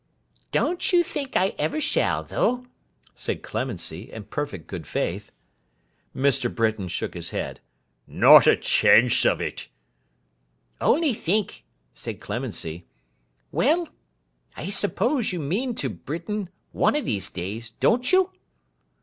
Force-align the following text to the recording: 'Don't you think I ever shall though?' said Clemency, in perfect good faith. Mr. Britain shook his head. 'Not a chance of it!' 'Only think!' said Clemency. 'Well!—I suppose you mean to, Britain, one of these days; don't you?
'Don't 0.51 0.91
you 0.91 1.03
think 1.03 1.37
I 1.37 1.49
ever 1.59 1.79
shall 1.79 2.23
though?' 2.23 2.65
said 3.13 3.43
Clemency, 3.43 4.11
in 4.11 4.23
perfect 4.23 4.65
good 4.65 4.87
faith. 4.87 5.31
Mr. 6.15 6.51
Britain 6.51 6.87
shook 6.87 7.13
his 7.13 7.29
head. 7.29 7.59
'Not 8.07 8.47
a 8.47 8.55
chance 8.57 9.25
of 9.27 9.39
it!' 9.39 9.67
'Only 10.81 11.13
think!' 11.13 11.65
said 11.93 12.19
Clemency. 12.19 12.87
'Well!—I 13.51 14.69
suppose 14.69 15.31
you 15.31 15.39
mean 15.39 15.75
to, 15.75 15.89
Britain, 15.91 16.49
one 16.71 16.95
of 16.95 17.05
these 17.05 17.29
days; 17.29 17.69
don't 17.69 18.11
you? 18.11 18.31